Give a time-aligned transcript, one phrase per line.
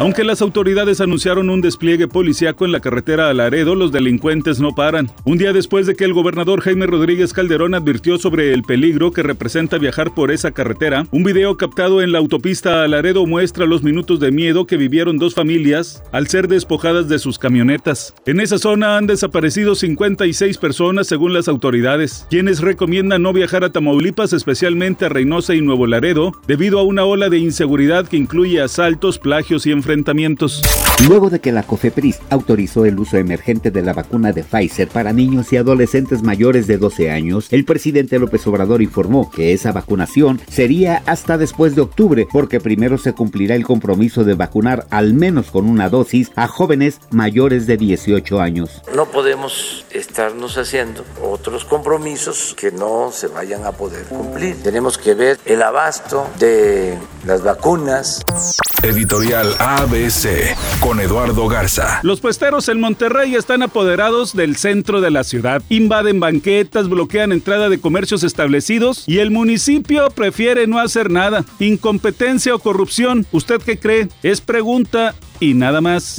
[0.00, 4.74] Aunque las autoridades anunciaron un despliegue policiaco en la carretera a Laredo, los delincuentes no
[4.74, 5.08] paran.
[5.24, 9.22] Un día después de que el gobernador Jaime Rodríguez Calderón advirtió sobre el peligro que
[9.22, 13.84] representa viajar por esa carretera, un video captado en la autopista a Laredo muestra los
[13.84, 18.14] minutos de miedo que vivieron dos familias al ser despojadas de sus camionetas.
[18.26, 23.70] En esa zona han desaparecido 56 personas según las autoridades, quienes recomiendan no viajar a
[23.70, 28.60] Tamaulipas, especialmente a Reynosa y Nuevo Laredo, debido a una ola de inseguridad que incluye
[28.60, 30.62] asaltos, plagios y enfrentamientos.
[31.02, 35.12] Luego de que la COFEPRIS autorizó el uso emergente de la vacuna de Pfizer para
[35.12, 40.40] niños y adolescentes mayores de 12 años, el presidente López Obrador informó que esa vacunación
[40.48, 45.50] sería hasta después de octubre, porque primero se cumplirá el compromiso de vacunar al menos
[45.50, 48.80] con una dosis a jóvenes mayores de 18 años.
[48.94, 54.62] No podemos estarnos haciendo otros compromisos que no se vayan a poder cumplir.
[54.62, 58.22] Tenemos que ver el abasto de las vacunas.
[58.82, 60.54] Editorial ABC
[60.84, 62.00] con Eduardo Garza.
[62.02, 65.62] Los puesteros en Monterrey están apoderados del centro de la ciudad.
[65.70, 71.46] Invaden banquetas, bloquean entrada de comercios establecidos y el municipio prefiere no hacer nada.
[71.58, 73.26] Incompetencia o corrupción.
[73.32, 74.08] ¿Usted qué cree?
[74.22, 76.16] Es pregunta y nada más.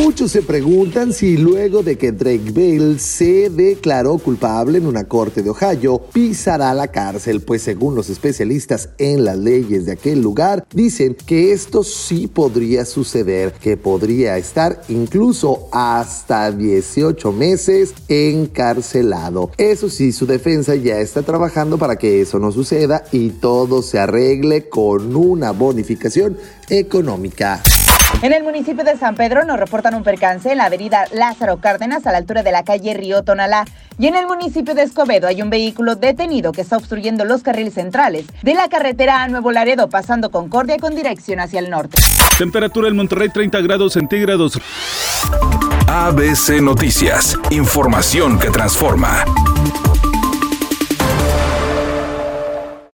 [0.00, 5.42] Muchos se preguntan si luego de que Drake Bell se declaró culpable en una corte
[5.42, 10.66] de Ohio, pisará la cárcel, pues según los especialistas en las leyes de aquel lugar,
[10.72, 19.50] dicen que esto sí podría suceder, que podría estar incluso hasta 18 meses encarcelado.
[19.58, 23.98] Eso sí, su defensa ya está trabajando para que eso no suceda y todo se
[23.98, 26.38] arregle con una bonificación
[26.70, 27.62] económica.
[28.22, 32.06] En el municipio de San Pedro nos reportan un percance en la avenida Lázaro Cárdenas
[32.06, 33.64] a la altura de la calle Río Tonalá.
[33.98, 37.74] Y en el municipio de Escobedo hay un vehículo detenido que está obstruyendo los carriles
[37.74, 41.98] centrales de la carretera a Nuevo Laredo, pasando Concordia con dirección hacia el norte.
[42.38, 44.58] Temperatura en Monterrey 30 grados centígrados.
[45.86, 47.38] ABC Noticias.
[47.50, 49.24] Información que transforma.